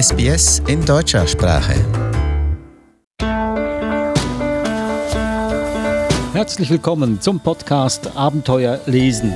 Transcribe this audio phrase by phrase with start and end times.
[0.00, 1.74] SBS in deutscher Sprache.
[6.32, 9.34] Herzlich willkommen zum Podcast Abenteuer lesen.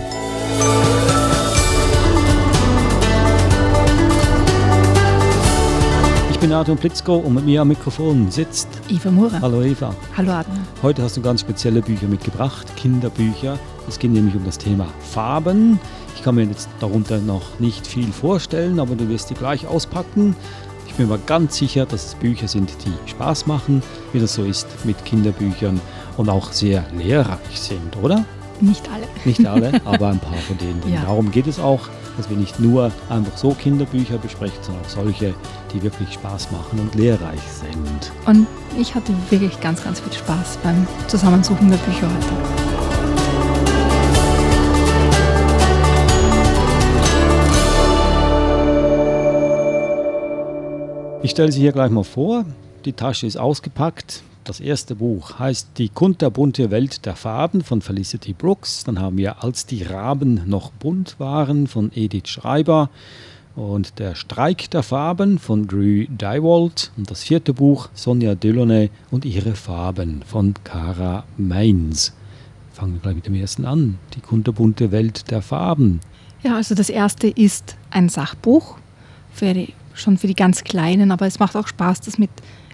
[6.30, 9.40] Ich bin Adrian Plitzko und mit mir am Mikrofon sitzt Eva Mura.
[9.40, 9.92] Hallo Eva.
[10.16, 10.64] Hallo Adrian.
[10.80, 13.58] Heute hast du ganz spezielle Bücher mitgebracht, Kinderbücher.
[13.88, 15.78] Es geht nämlich um das Thema Farben.
[16.14, 20.36] Ich kann mir jetzt darunter noch nicht viel vorstellen, aber du wirst die gleich auspacken.
[20.86, 23.82] Ich bin mir ganz sicher, dass es Bücher sind, die Spaß machen,
[24.12, 25.80] wie das so ist mit Kinderbüchern
[26.16, 28.24] und auch sehr lehrreich sind, oder?
[28.60, 29.09] Nicht alle.
[29.24, 30.82] Nicht alle, aber ein paar von denen.
[30.92, 31.02] Ja.
[31.02, 35.34] Darum geht es auch, dass wir nicht nur einfach so Kinderbücher besprechen, sondern auch solche,
[35.73, 38.12] die wirklich Spaß machen und lehrreich sind.
[38.26, 38.46] Und
[38.78, 42.81] ich hatte wirklich ganz, ganz viel Spaß beim Zusammensuchen der Bücher heute.
[51.24, 52.45] Ich stelle sie hier gleich mal vor.
[52.84, 54.24] Die Tasche ist ausgepackt.
[54.42, 58.82] Das erste Buch heißt Die kunterbunte Welt der Farben von Felicity Brooks.
[58.82, 62.90] Dann haben wir Als die Raben noch bunt waren von Edith Schreiber
[63.54, 66.91] und Der Streik der Farben von Drew Dywald.
[66.97, 72.14] Und das vierte Buch Sonja Delaunay und ihre Farben von Cara Mainz.
[72.72, 74.00] Fangen wir gleich mit dem ersten an.
[74.14, 76.00] Die kunterbunte Welt der Farben.
[76.42, 78.76] Ja, also das erste ist ein Sachbuch,
[79.32, 82.31] für die, schon für die ganz Kleinen, aber es macht auch Spaß, das mit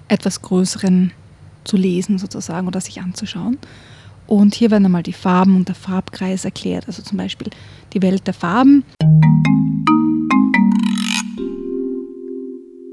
[0.09, 1.13] etwas Größeren
[1.65, 3.59] zu lesen sozusagen oder sich anzuschauen.
[4.27, 7.49] Und hier werden einmal die Farben und der Farbkreis erklärt, also zum Beispiel
[7.93, 8.85] die Welt der Farben.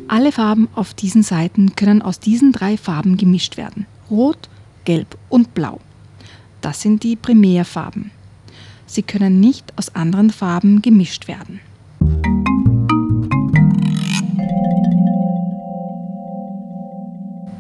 [0.08, 3.86] Alle Farben auf diesen Seiten können aus diesen drei Farben gemischt werden.
[4.10, 4.50] Rot,
[4.86, 5.80] Gelb und Blau.
[6.62, 8.12] Das sind die Primärfarben.
[8.86, 11.60] Sie können nicht aus anderen Farben gemischt werden.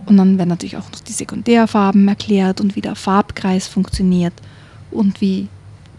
[0.06, 4.33] Und dann werden natürlich auch die Sekundärfarben erklärt und wie der Farbkreis funktioniert
[4.92, 5.48] und wie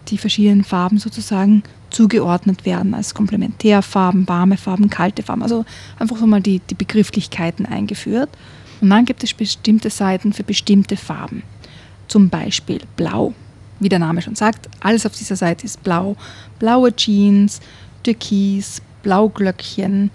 [0.08, 5.42] die verschiedenen Farben sozusagen zugeordnet werden als Komplementärfarben, warme Farben, kalte Farben.
[5.42, 5.64] Also
[5.98, 8.30] einfach so mal die, die Begrifflichkeiten eingeführt.
[8.80, 11.42] Und dann gibt es bestimmte Seiten für bestimmte Farben.
[12.08, 13.34] Zum Beispiel Blau.
[13.80, 16.16] Wie der Name schon sagt, alles auf dieser Seite ist blau.
[16.58, 17.60] Blaue Jeans,
[18.02, 20.10] Türkis, Blauglöckchen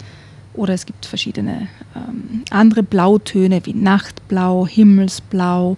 [0.54, 5.76] oder es gibt verschiedene ähm, andere Blautöne wie Nachtblau, Himmelsblau,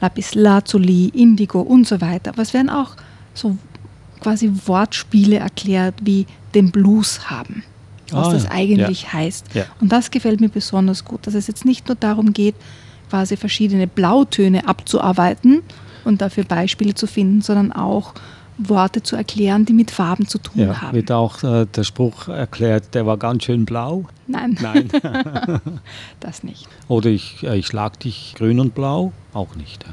[0.00, 2.30] Lapislazuli, Indigo und so weiter.
[2.30, 2.96] Aber es werden auch
[3.34, 3.56] so
[4.20, 7.62] quasi Wortspiele erklärt, wie den Blues haben,
[8.10, 8.50] was Ah, das ja.
[8.52, 9.54] eigentlich heißt.
[9.54, 9.64] Ja.
[9.80, 12.54] Und das gefällt mir besonders gut, dass es jetzt nicht nur darum geht,
[13.10, 15.62] quasi verschiedene Blautöne abzuarbeiten
[16.04, 18.14] und dafür Beispiele zu finden, sondern auch
[18.58, 20.94] Worte zu erklären, die mit Farben zu tun Ja, haben.
[20.94, 24.04] wird auch äh, der Spruch erklärt, der war ganz schön blau.
[24.26, 24.88] Nein, Nein.
[26.20, 26.68] das nicht.
[26.88, 29.12] Oder ich, äh, ich schlag dich grün und blau?
[29.32, 29.84] Auch nicht.
[29.84, 29.90] Ja.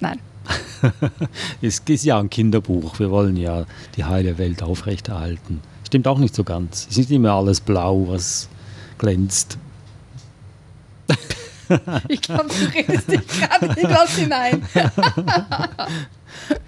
[0.00, 0.18] Nein.
[1.62, 2.98] Es ist ja ein Kinderbuch.
[3.00, 3.64] Wir wollen ja
[3.96, 5.60] die heile Welt aufrechterhalten.
[5.84, 6.82] Stimmt auch nicht so ganz.
[6.90, 8.48] Es ist nicht immer alles blau, was
[8.98, 9.58] glänzt.
[12.08, 14.62] Ich glaube, du redest dich gerade in was hinein.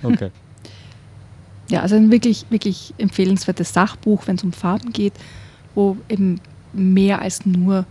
[0.02, 0.30] Okay.
[1.68, 5.12] Ja, also ein wirklich, wirklich empfehlenswertes Sachbuch, wenn es um Farben geht,
[5.74, 6.40] wo eben
[6.72, 7.84] mehr als nur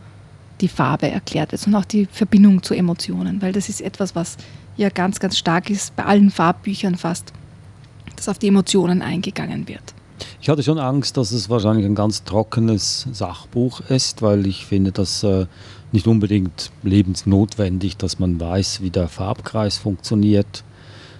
[0.61, 4.37] die Farbe erklärt wird, sondern auch die Verbindung zu Emotionen, weil das ist etwas, was
[4.75, 7.31] ja ganz, ganz stark ist bei allen Farbbüchern fast,
[8.15, 9.93] dass auf die Emotionen eingegangen wird.
[10.41, 14.91] Ich hatte schon Angst, dass es wahrscheinlich ein ganz trockenes Sachbuch ist, weil ich finde
[14.91, 15.45] das äh,
[15.91, 20.63] nicht unbedingt lebensnotwendig, dass man weiß, wie der Farbkreis funktioniert,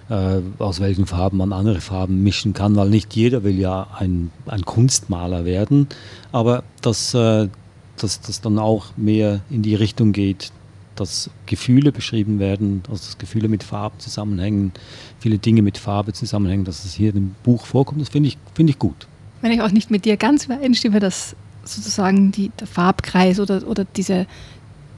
[0.08, 4.30] äh, aus welchen Farben man andere Farben mischen kann, weil nicht jeder will ja ein,
[4.46, 5.88] ein Kunstmaler werden,
[6.32, 7.48] aber dass, äh,
[7.96, 10.52] das dann auch mehr in die Richtung geht,
[10.94, 14.72] dass Gefühle beschrieben werden, also dass Gefühle mit Farben zusammenhängen,
[15.20, 18.70] viele Dinge mit Farbe zusammenhängen, dass es hier im Buch vorkommt, das finde ich, finde
[18.70, 19.06] ich gut.
[19.40, 23.84] Wenn ich auch nicht mit dir ganz übereinstimme, dass sozusagen die, der Farbkreis oder, oder
[23.84, 24.26] diese,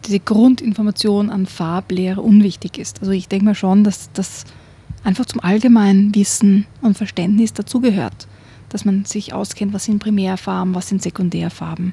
[0.06, 3.00] diese Grundinformation an Farblehre unwichtig ist.
[3.00, 4.44] Also ich denke mal schon, dass das
[5.04, 8.26] einfach zum allgemeinen Wissen und Verständnis dazugehört.
[8.68, 11.92] Dass man sich auskennt, was sind Primärfarben, was sind Sekundärfarben,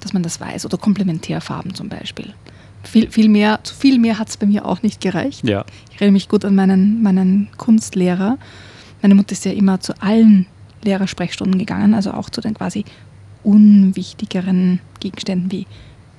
[0.00, 0.64] dass man das weiß.
[0.64, 2.34] Oder Komplementärfarben zum Beispiel.
[2.84, 5.46] Viel, viel mehr, zu viel mehr hat es bei mir auch nicht gereicht.
[5.46, 5.64] Ja.
[5.90, 8.38] Ich erinnere mich gut an meinen, meinen Kunstlehrer.
[9.02, 10.46] Meine Mutter ist ja immer zu allen
[10.84, 12.84] Lehrersprechstunden gegangen, also auch zu den quasi
[13.42, 15.66] unwichtigeren Gegenständen wie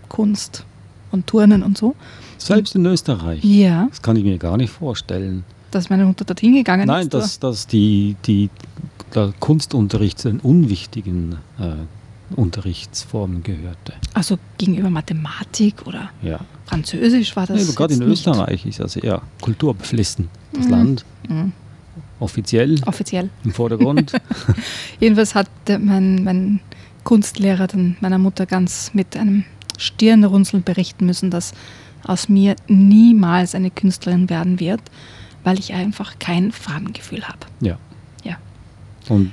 [0.09, 0.65] Kunst
[1.11, 1.95] und Turnen und so.
[2.37, 3.43] Selbst in Österreich.
[3.43, 5.43] Ja, Das kann ich mir gar nicht vorstellen.
[5.71, 7.13] Dass meine Mutter dorthin gegangen Nein, ist.
[7.13, 8.49] dass, dass die, die,
[9.15, 11.73] der Kunstunterricht zu den unwichtigen äh,
[12.35, 13.93] Unterrichtsformen gehörte.
[14.13, 16.39] Also gegenüber Mathematik oder Ja.
[16.65, 17.67] Französisch war das.
[17.67, 20.29] Nee, gerade in nicht Österreich ist also eher kulturbeflissen.
[20.53, 20.71] Das Mhm.
[20.71, 21.51] Land Mhm.
[22.19, 23.29] offiziell Offiziell.
[23.43, 24.11] im Vordergrund.
[24.99, 25.49] Jedenfalls hat
[25.79, 26.59] mein, mein
[27.03, 29.45] Kunstlehrer dann meiner Mutter ganz mit einem
[29.77, 31.53] Stirnrunzeln berichten müssen, dass
[32.03, 34.81] aus mir niemals eine Künstlerin werden wird,
[35.43, 37.39] weil ich einfach kein Farbengefühl habe.
[37.61, 37.77] ja.
[38.23, 38.37] Ja.
[39.07, 39.31] Und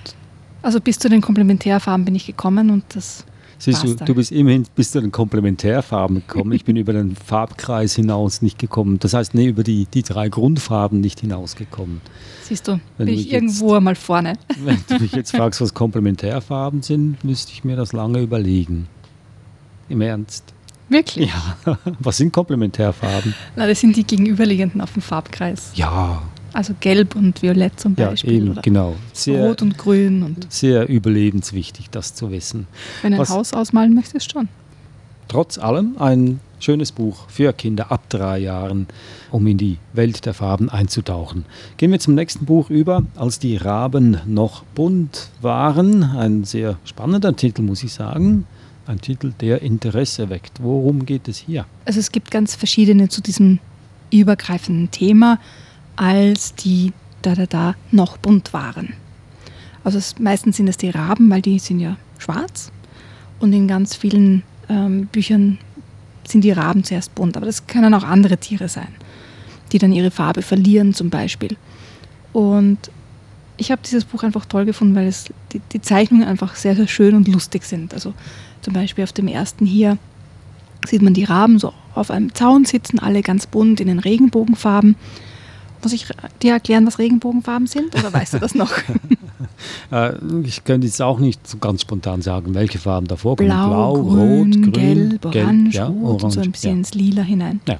[0.62, 3.24] Also bis zu den Komplementärfarben bin ich gekommen und das
[3.58, 4.06] siehst du, dann.
[4.06, 6.52] du bist immerhin bis zu den Komplementärfarben gekommen.
[6.52, 8.98] Ich bin über den Farbkreis hinaus nicht gekommen.
[9.00, 12.00] Das heißt, nee, über die, die drei Grundfarben nicht hinausgekommen.
[12.44, 14.34] Siehst du, Wenn bin du ich mich jetzt- irgendwo einmal vorne.
[14.64, 18.86] Wenn du mich jetzt fragst, was Komplementärfarben sind, müsste ich mir das lange überlegen.
[19.88, 20.52] Im Ernst.
[20.88, 21.30] Wirklich?
[21.64, 23.34] Ja, was sind Komplementärfarben?
[23.56, 25.72] Na, das sind die gegenüberliegenden auf dem Farbkreis.
[25.74, 26.22] Ja,
[26.52, 28.34] Also gelb und violett zum ja Beispiel.
[28.34, 28.94] eben, oder genau.
[29.12, 30.22] Sehr, Rot und grün.
[30.22, 32.66] Und sehr überlebenswichtig, das zu wissen.
[33.02, 34.48] wenn du ein Was- Haus ausmalen möchtest, schon.
[35.28, 38.86] Trotz allem ein schönes Buch für Kinder ab drei Jahren,
[39.32, 41.44] um in die Welt der Farben einzutauchen.
[41.78, 46.04] Gehen wir zum nächsten Buch über, als die Raben noch bunt waren.
[46.04, 48.46] Ein sehr spannender Titel, muss ich sagen.
[48.86, 50.62] Ein Titel, der Interesse weckt.
[50.62, 51.66] Worum geht es hier?
[51.84, 53.58] Also es gibt ganz verschiedene zu diesem
[54.12, 55.40] übergreifenden Thema,
[55.96, 56.92] als die
[57.22, 58.94] da da da noch bunt waren.
[59.82, 62.70] Also es, meistens sind es die Raben, weil die sind ja schwarz
[63.40, 65.58] und in ganz vielen ähm, Büchern
[66.26, 68.88] sind die Raben zuerst bunt, aber das können auch andere Tiere sein,
[69.72, 71.56] die dann ihre Farbe verlieren zum Beispiel.
[72.32, 72.90] Und
[73.56, 76.88] ich habe dieses Buch einfach toll gefunden, weil es die, die Zeichnungen einfach sehr, sehr
[76.88, 77.94] schön und lustig sind.
[77.94, 78.14] Also
[78.62, 79.98] zum Beispiel auf dem ersten hier
[80.86, 84.96] sieht man die Raben so auf einem Zaun sitzen, alle ganz bunt in den Regenbogenfarben.
[85.82, 86.06] Muss ich
[86.42, 88.72] dir erklären, was Regenbogenfarben sind oder weißt du das noch?
[89.90, 93.48] Äh, ich könnte jetzt auch nicht so ganz spontan sagen, welche Farben davor kommen.
[93.48, 96.76] Blau, grün, gelb, orange, ja, rot und so ein bisschen ja.
[96.78, 97.60] ins Lila hinein.
[97.66, 97.78] Ja.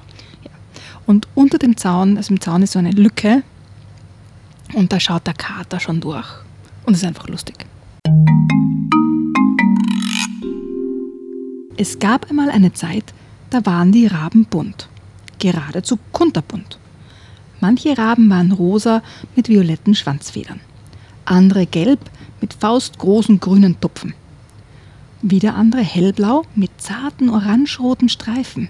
[1.05, 3.43] Und unter dem Zaun, also im Zaun ist so eine Lücke
[4.73, 6.27] und da schaut der Kater schon durch.
[6.85, 7.65] Und es ist einfach lustig.
[11.77, 13.13] Es gab einmal eine Zeit,
[13.49, 14.89] da waren die Raben bunt.
[15.39, 16.79] Geradezu kunterbunt.
[17.59, 19.01] Manche Raben waren rosa
[19.35, 20.59] mit violetten Schwanzfedern.
[21.25, 21.99] Andere gelb
[22.41, 24.13] mit faustgroßen grünen Tupfen.
[25.21, 28.69] Wieder andere hellblau mit zarten orangeroten Streifen.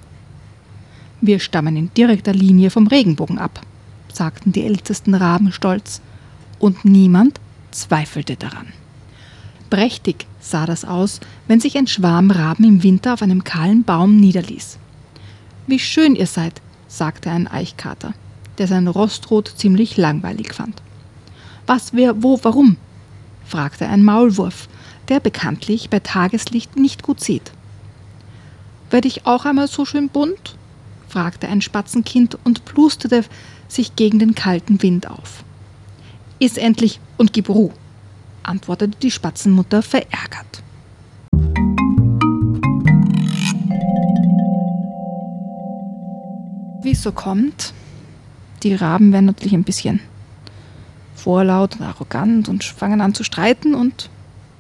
[1.20, 3.62] Wir stammen in direkter Linie vom Regenbogen ab,
[4.18, 6.02] sagten die ältesten Raben stolz,
[6.60, 7.40] und niemand
[7.72, 8.68] zweifelte daran.
[9.70, 14.18] Prächtig sah das aus, wenn sich ein Schwarm Raben im Winter auf einem kahlen Baum
[14.18, 14.80] niederließ.
[15.68, 18.14] Wie schön ihr seid, sagte ein Eichkater,
[18.58, 20.82] der sein Rostrot ziemlich langweilig fand.
[21.68, 22.78] Was, wer, wo, warum?
[23.46, 24.68] fragte ein Maulwurf,
[25.10, 27.52] der bekanntlich bei Tageslicht nicht gut sieht.
[28.90, 30.56] Werde ich auch einmal so schön bunt?
[31.10, 33.24] fragte ein Spatzenkind und plusterte
[33.68, 35.44] sich gegen den kalten Wind auf.
[36.40, 37.72] Iss endlich und gib Ruh,
[38.44, 40.64] antwortete die Spatzenmutter verärgert.
[46.82, 47.74] Wie es so kommt,
[48.64, 50.00] die Raben werden natürlich ein bisschen
[51.16, 54.10] vorlaut und arrogant und fangen an zu streiten und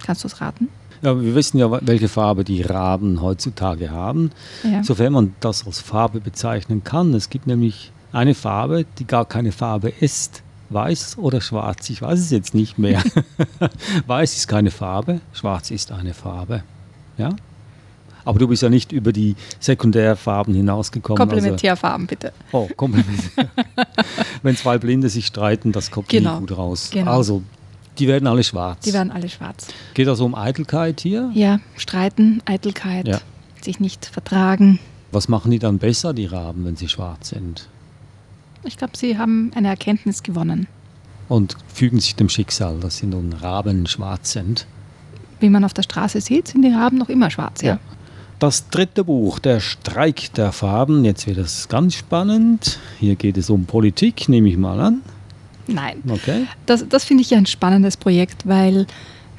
[0.06, 0.68] kannst du es raten?
[1.04, 4.31] Ja, wir wissen ja, welche Farbe die Raben heutzutage haben,
[4.64, 4.83] Ja.
[4.83, 7.14] sofern man das als Farbe bezeichnen kann.
[7.14, 10.44] Es gibt nämlich eine Farbe, die gar keine Farbe ist.
[10.69, 13.02] Weiß oder schwarz, ich weiß es jetzt nicht mehr.
[14.07, 16.64] Weiß ist keine Farbe, schwarz ist eine Farbe.
[17.18, 17.30] Ja?
[18.26, 21.18] Aber du bist ja nicht über die Sekundärfarben hinausgekommen.
[21.18, 22.33] Komplementärfarben bitte.
[22.52, 23.47] Also, oh, Komplementär.
[24.44, 26.90] Wenn zwei Blinde sich streiten, das kommt Genau, nie gut raus.
[26.92, 27.11] genau.
[27.11, 27.44] Also,
[27.97, 28.83] die werden alle schwarz.
[28.83, 29.68] Die werden alle schwarz.
[29.94, 31.31] Geht also um Eitelkeit hier?
[31.33, 33.21] Ja, streiten, Eitelkeit, Ja.
[33.61, 34.80] sich nicht vertragen.
[35.14, 37.69] Was machen die dann besser, die Raben, wenn sie schwarz sind?
[38.64, 40.68] Ich glaube, sie haben eine Erkenntnis gewonnen.
[41.30, 44.66] Und fügen sich dem Schicksal, dass sie nun Raben schwarz sind.
[45.40, 47.61] Wie man auf der Straße sieht, sind die Raben noch immer schwarz.
[47.61, 47.73] Ja.
[47.73, 47.80] Ja.
[48.40, 51.04] Das dritte Buch, Der Streik der Farben.
[51.04, 52.80] Jetzt wird es ganz spannend.
[52.99, 55.02] Hier geht es um Politik, nehme ich mal an.
[55.68, 56.45] Nein, Okay.
[56.66, 58.87] das, das finde ich ja ein spannendes Projekt, weil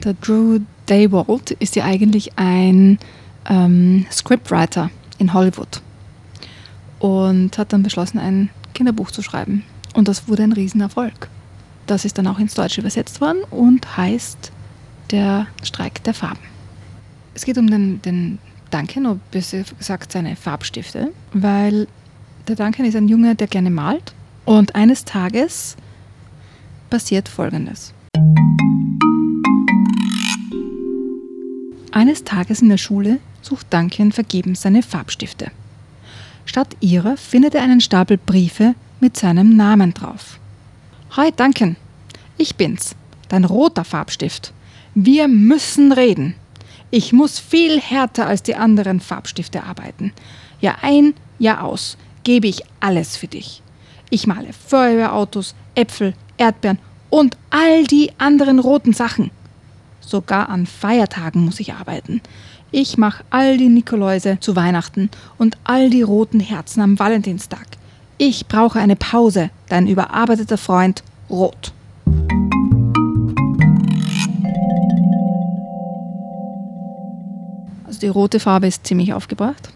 [0.05, 2.99] der Drew Daywalt ist ja eigentlich ein
[3.49, 5.81] ähm, Scriptwriter in Hollywood
[6.99, 9.65] und hat dann beschlossen, ein Kinderbuch zu schreiben.
[9.95, 11.29] Und das wurde ein Riesenerfolg.
[11.87, 14.53] Das ist dann auch ins Deutsche übersetzt worden und heißt
[15.11, 16.41] Der Streik der Farben.
[17.35, 18.39] Es geht um den, den
[18.71, 21.87] Duncan, oder besser gesagt seine Farbstifte, weil
[22.47, 24.13] der Duncan ist ein Junge, der gerne malt
[24.45, 25.77] und eines Tages
[26.91, 27.95] passiert Folgendes.
[31.93, 35.51] Eines Tages in der Schule sucht Duncan vergebens seine Farbstifte.
[36.49, 40.39] Statt ihrer findet er einen Stapel Briefe mit seinem Namen drauf.
[41.11, 41.77] Hi Duncan,
[42.39, 42.97] ich bin's,
[43.29, 44.55] dein roter Farbstift.
[44.95, 46.37] Wir müssen reden.
[46.91, 50.15] Ich muss viel härter als die anderen Farbstifte arbeiten.
[50.59, 53.61] Jahr ein, Jahr aus gebe ich alles für dich.
[54.09, 56.79] Ich male Feuerwehrautos, Äpfel, Erdbeeren
[57.11, 59.31] und all die anderen roten Sachen.
[60.01, 62.23] Sogar an Feiertagen muss ich arbeiten.
[62.71, 65.09] Ich mache all die Nikoläuse zu Weihnachten
[65.39, 67.67] und all die roten Herzen am Valentinstag.
[68.19, 71.73] Ich brauche eine Pause, dein überarbeiteter Freund Rot.
[77.87, 79.71] Also die rote Farbe ist ziemlich aufgebracht.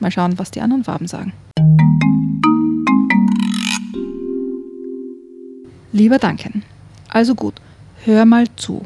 [0.00, 1.32] Mal schauen, was die anderen Farben sagen.
[5.92, 6.64] Lieber Duncan,
[7.08, 7.54] also gut,
[8.04, 8.82] hör mal zu.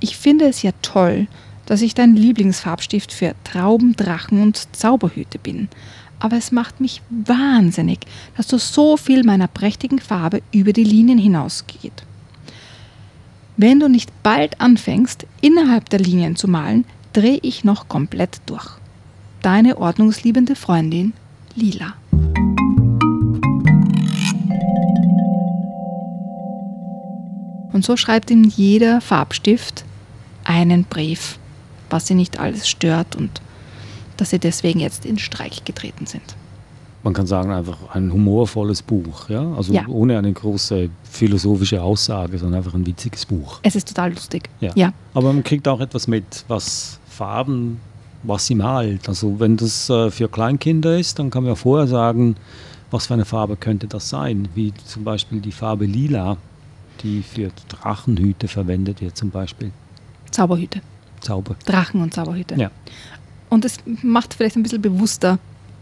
[0.00, 1.28] Ich finde es ja toll,
[1.66, 5.68] dass ich dein Lieblingsfarbstift für Trauben, Drachen und Zauberhüte bin.
[6.18, 8.00] Aber es macht mich wahnsinnig,
[8.36, 12.04] dass du so viel meiner prächtigen Farbe über die Linien hinausgeht.
[13.56, 18.68] Wenn du nicht bald anfängst, innerhalb der Linien zu malen, drehe ich noch komplett durch.
[19.42, 21.12] Deine ordnungsliebende Freundin
[21.54, 21.94] Lila.
[27.72, 29.84] Und so schreibt ihm jeder Farbstift
[30.44, 31.38] einen Brief,
[31.92, 33.40] was sie nicht alles stört und
[34.16, 36.22] dass sie deswegen jetzt in Streik getreten sind.
[37.04, 39.52] Man kann sagen, einfach ein humorvolles Buch, ja?
[39.56, 39.86] Also Ja.
[39.88, 43.58] ohne eine große philosophische Aussage, sondern einfach ein witziges Buch.
[43.62, 44.48] Es ist total lustig.
[44.60, 44.70] Ja.
[44.76, 44.92] ja.
[45.12, 47.80] Aber man kriegt auch etwas mit, was Farben,
[48.22, 49.08] was sie malt.
[49.08, 52.36] Also wenn das äh, für Kleinkinder ist, dann kann man ja vorher sagen,
[52.92, 54.48] was für eine Farbe könnte das sein.
[54.54, 56.36] Wie zum Beispiel die Farbe Lila,
[57.02, 59.72] die für Drachenhüte verwendet wird, zum Beispiel.
[60.30, 60.80] Zauberhüte.
[61.22, 61.56] Zauber.
[61.64, 62.56] Drachen und Zauberhüte.
[62.56, 62.70] Ja.
[63.48, 65.38] Und es macht vielleicht ein bisschen bewusster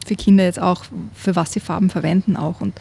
[0.07, 2.81] für Kinder jetzt auch, für was sie Farben verwenden auch und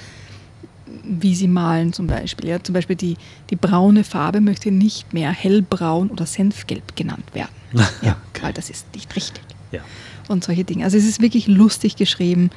[1.04, 2.50] wie sie malen zum Beispiel.
[2.50, 3.18] Ja, zum Beispiel die,
[3.50, 7.52] die braune Farbe möchte nicht mehr hellbraun oder senfgelb genannt werden.
[8.02, 9.44] Ja, weil das ist nicht richtig.
[9.72, 9.82] Ja.
[10.28, 10.86] Und solche Dinge.
[10.86, 12.50] Also es ist wirklich lustig geschrieben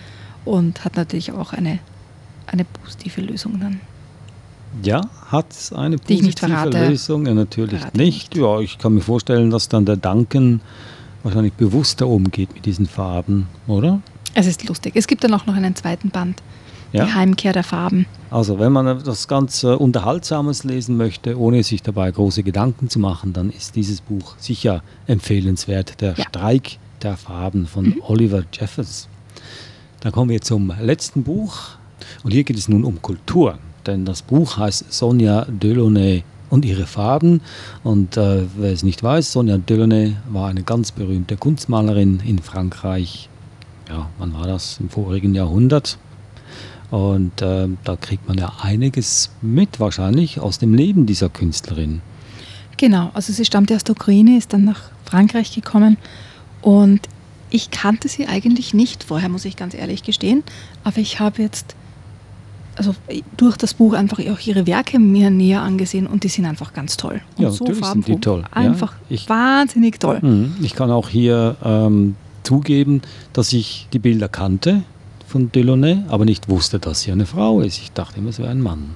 [0.45, 1.81] und hat natürlich auch eine,
[2.47, 3.81] eine positive Lösung dann.
[4.83, 6.88] Ja, hat es eine Die ich nicht positive.
[6.88, 7.26] Lösung?
[7.26, 8.37] Ja, natürlich Verrate ich nicht.
[8.37, 10.61] Ja, ich kann mir vorstellen, dass dann der Duncan
[11.23, 14.00] wahrscheinlich bewusster umgeht mit diesen Farben, oder?
[14.35, 14.95] Es ist lustig.
[14.97, 16.43] Es gibt dann auch noch einen zweiten Band.
[16.93, 17.07] Ja.
[17.07, 18.05] Die Heimkehr der Farben.
[18.31, 22.99] Also wenn man etwas ganz äh, Unterhaltsames lesen möchte, ohne sich dabei große Gedanken zu
[22.99, 26.00] machen, dann ist dieses Buch sicher empfehlenswert.
[26.02, 26.25] Der Ja.
[26.29, 29.09] Streik der Farben von Oliver Jeffers.
[30.00, 31.55] Dann kommen wir zum letzten Buch.
[32.25, 33.59] Und hier geht es nun um Kultur.
[33.87, 37.41] Denn das Buch heißt Sonja Delaunay und ihre Farben.
[37.83, 43.29] Und äh, wer es nicht weiß, Sonja Delaunay war eine ganz berühmte Kunstmalerin in Frankreich.
[43.89, 44.79] Ja, wann war das?
[44.81, 45.99] Im vorigen Jahrhundert.
[46.91, 52.03] Und äh, da kriegt man ja einiges mit wahrscheinlich aus dem Leben dieser Künstlerin.
[52.77, 55.97] Genau, also sie stammte aus der Ukraine, ist dann nach Frankreich gekommen
[56.61, 57.01] und
[57.49, 60.43] ich kannte sie eigentlich nicht vorher, muss ich ganz ehrlich gestehen,
[60.85, 61.77] aber ich habe jetzt
[62.89, 62.95] also
[63.37, 66.97] durch das Buch einfach auch ihre Werke mir näher angesehen und die sind einfach ganz
[66.97, 67.21] toll.
[67.37, 68.49] Und Ja, natürlich sind die toll, ja.
[68.57, 70.19] Einfach Ich- wahnsinnig toll.
[70.21, 70.57] Mhm.
[70.62, 74.83] Ich kann auch hier ähm, zugeben, dass ich die Bilder kannte
[75.29, 77.79] von Delaunay, aber nicht wusste, dass sie eine Frau ist.
[77.79, 78.91] Ich dachte immer, es wäre ein Mann.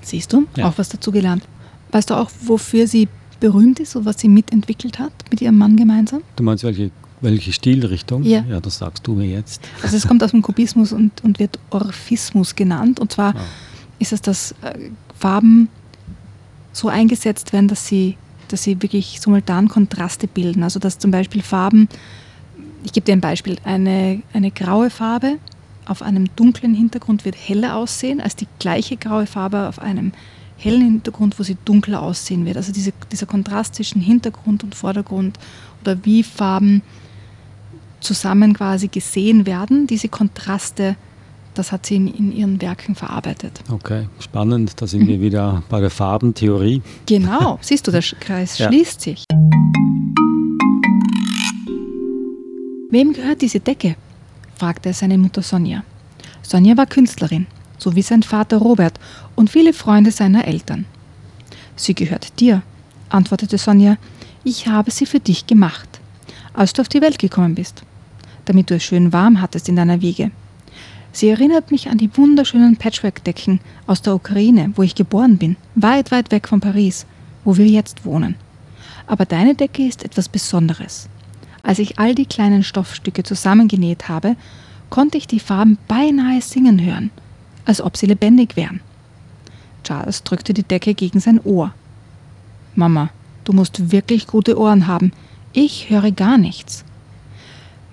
[0.00, 0.68] Siehst du, Ja.
[0.68, 1.42] auch was dazu gelernt.
[1.90, 3.08] Weißt du auch, wofür sie
[3.40, 6.22] berühmt ist und was sie mitentwickelt hat mit ihrem Mann gemeinsam?
[6.36, 6.90] Du meinst welche,
[7.22, 8.22] welche Stilrichtung?
[8.24, 8.44] Ja.
[8.48, 9.62] ja, das sagst du mir jetzt.
[9.82, 13.00] Also es kommt aus dem Kubismus und, und wird Orphismus genannt.
[13.00, 13.40] Und zwar Ah.
[13.98, 15.68] ist es, dass äh, Farben
[16.72, 18.16] so eingesetzt werden, dass sie,
[18.48, 20.62] dass sie wirklich simultan Kontraste bilden.
[20.62, 21.88] Also dass zum Beispiel Farben,
[22.84, 25.38] ich gebe dir ein Beispiel, eine, eine graue Farbe
[25.86, 30.12] auf einem dunklen Hintergrund wird heller aussehen als die gleiche graue Farbe auf einem
[30.56, 32.56] hellen Hintergrund, wo sie dunkler aussehen wird.
[32.56, 35.38] Also diese, dieser Kontrast zwischen Hintergrund und Vordergrund
[35.80, 36.82] oder wie Farben
[38.02, 40.96] zusammen quasi gesehen werden, diese Kontraste,
[41.54, 43.60] das hat sie in, in ihren Weriken verarbeitet.
[43.70, 44.80] Okay, spannend.
[44.80, 45.08] Da sind Mhm.
[45.08, 46.82] wir wieder bei der Farbentheorie.
[47.06, 48.68] Genau, siehst du, der Kreis Ja.
[48.68, 49.24] schließt sich.
[52.90, 53.96] Wem gehört diese Decke?
[54.58, 55.82] fragte er seine Mutter Sonja.
[56.42, 57.46] Sonja war Künstlerin,
[57.78, 58.98] so wie sein Vater Robert
[59.34, 60.84] und viele Freunde seiner Eltern.
[61.74, 62.62] Sie gehört dir,
[63.08, 63.96] antwortete Sonja.
[64.44, 65.88] Ich habe sie für dich gemacht,
[66.52, 67.82] als du auf die Welt gekommen bist,
[68.44, 70.30] damit du es schön warm hattest in deiner Wiege.
[71.12, 76.10] Sie erinnert mich an die wunderschönen Patchwork-Decken aus der Ukraine, wo ich geboren bin, weit,
[76.10, 77.06] weit weg von Paris,
[77.44, 78.36] wo wir jetzt wohnen.
[79.06, 81.08] Aber deine Decke ist etwas Besonderes.
[81.62, 84.36] Als ich all die kleinen Stoffstücke zusammengenäht habe,
[84.88, 87.10] konnte ich die Farben beinahe singen hören,
[87.64, 88.80] als ob sie lebendig wären.
[89.84, 91.74] Charles drückte die Decke gegen sein Ohr.
[92.74, 93.10] Mama,
[93.44, 95.12] du musst wirklich gute Ohren haben.
[95.52, 96.84] Ich höre gar nichts.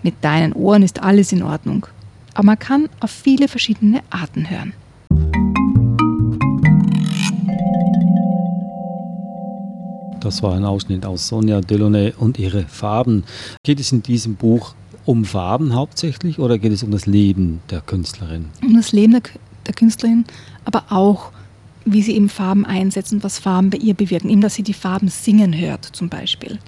[0.01, 1.85] Mit deinen Ohren ist alles in Ordnung,
[2.33, 4.73] aber man kann auf viele verschiedene Arten hören.
[10.21, 13.23] Das war ein Ausschnitt aus Sonja Delaunay und ihre Farben.
[13.63, 14.73] Geht es in diesem Buch
[15.05, 18.45] um Farben hauptsächlich oder geht es um das Leben der Künstlerin?
[18.61, 19.23] Um das Leben der,
[19.65, 20.25] der Künstlerin,
[20.65, 21.31] aber auch,
[21.85, 24.29] wie sie eben Farben einsetzen, was Farben bei ihr bewirken.
[24.29, 26.59] Eben, dass sie die Farben singen hört, zum Beispiel.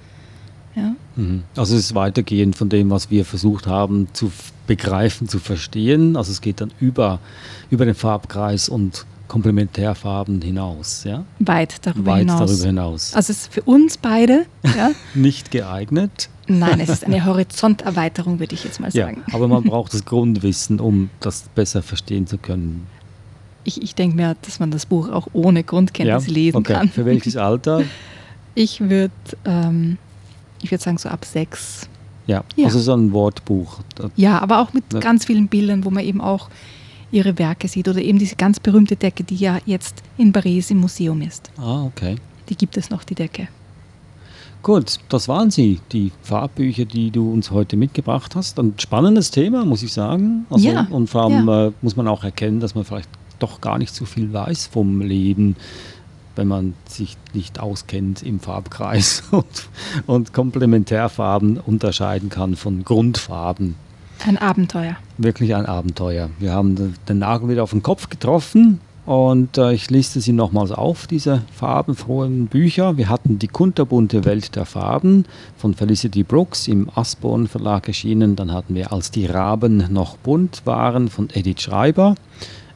[0.76, 0.96] Ja?
[1.16, 1.44] Mhm.
[1.56, 4.32] Also es ist weitergehend von dem, was wir versucht haben zu
[4.68, 6.16] begreifen, zu verstehen.
[6.16, 7.20] Also es geht dann über,
[7.70, 11.06] über den Farbkreis und Komplementärfarben hinaus.
[11.06, 11.24] Ja?
[11.40, 12.50] Weit darüber Weit hinaus.
[12.50, 13.14] darüber hinaus.
[13.14, 14.92] Also es ist für uns beide ja?
[15.14, 16.30] nicht geeignet.
[16.48, 19.24] Nein, es ist eine Horizonterweiterung, würde ich jetzt mal sagen.
[19.28, 22.88] Ja, aber man braucht das Grundwissen, um das besser verstehen zu können.
[23.64, 26.34] Ich, ich denke mir, dass man das Buch auch ohne Grundkenntnis ja?
[26.34, 26.74] lesen okay.
[26.74, 26.90] kann.
[26.90, 27.84] Für welches Alter?
[28.54, 29.14] Ich würde
[29.46, 29.98] ähm,
[30.64, 31.88] ich sagen so ab sechs.
[32.28, 33.80] Ja, ja, also so ein Wortbuch.
[34.16, 35.00] Ja, aber auch mit ja.
[35.00, 36.50] ganz vielen Bildern, wo man eben auch
[37.12, 37.88] ihre Werke sieht.
[37.88, 41.52] Oder eben diese ganz berühmte Decke, die ja jetzt in Paris im Museum ist.
[41.58, 42.16] Ah, okay.
[42.50, 43.48] Die gibt es noch, die Decke.
[44.64, 48.60] Gut, das waren sie, die Farbbücher, die du uns heute mitgebracht hast.
[48.60, 50.46] Ein spannendes Thema, muss ich sagen.
[50.52, 51.68] Also, ja, und vor allem ja.
[51.68, 55.02] äh, muss man auch erkennen, dass man vielleicht doch gar nicht so viel weiß vom
[55.02, 55.56] Leben,
[56.36, 59.70] wenn man sich nicht auskennt im Farbkreis und,
[60.08, 63.76] und Komplementärfarben unterscheiden kann von Grundfarben.
[64.26, 64.98] Ein Abenteuer.
[65.18, 66.30] Wirklich ein Abenteuer.
[66.40, 70.72] Wir haben den Nagel wieder auf den Kopf getroffen und äh, ich liste sie nochmals
[70.72, 72.98] auf, diese farbenfrohen Bücher.
[72.98, 75.26] Wir hatten Die kunterbunte Welt der Farben
[75.58, 78.36] von Felicity Brooks im Asborn Verlag erschienen.
[78.36, 82.16] Dann hatten wir Als die Raben noch bunt waren von Edith Schreiber,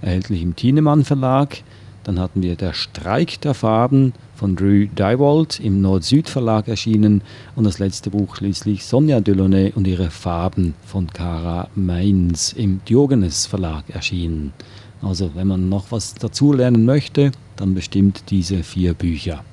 [0.01, 1.57] erhältlich im Thienemann Verlag.
[2.05, 7.23] Dann hatten wir Der Streik der Farben von Drew Dywald im Nord-Süd Verlag erschienen
[7.55, 13.47] und das letzte Buch schließlich Sonja Delaunay und ihre Farben von Cara Mainz im Diogenes
[13.47, 14.53] Verlag erschienen.
[15.01, 19.43] Also wenn man noch was dazulernen möchte, dann bestimmt diese vier Bücher.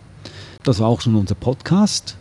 [0.63, 2.19] Das war auch schon unser Podcast.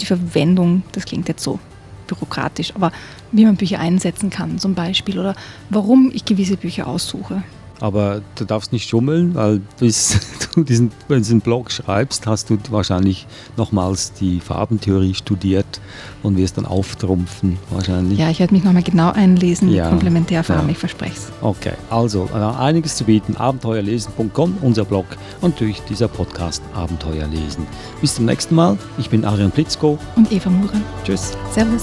[0.00, 1.58] die Verwendung, das klingt jetzt so
[2.06, 2.92] bürokratisch, aber
[3.32, 5.34] wie man Bücher einsetzen kann zum Beispiel oder
[5.70, 7.42] warum ich gewisse Bücher aussuche.
[7.80, 10.18] Aber du darfst nicht schummeln, weil bis
[10.54, 15.80] du diesen, diesen Blog schreibst, hast du wahrscheinlich nochmals die Farbentheorie studiert
[16.22, 18.18] und wirst dann auftrumpfen wahrscheinlich.
[18.18, 20.72] Ja, ich werde mich nochmal genau einlesen ja, Komplementärfarben, ja.
[20.72, 21.32] ich verspreche es.
[21.40, 23.36] Okay, also äh, einiges zu bieten.
[23.36, 25.06] Abenteuerlesen.com, unser Blog
[25.40, 27.66] und natürlich dieser Podcast Abenteuerlesen.
[28.00, 28.78] Bis zum nächsten Mal.
[28.98, 29.98] Ich bin Arian Plitzko.
[30.16, 30.82] Und Eva Muren.
[31.04, 31.32] Tschüss.
[31.52, 31.82] Servus.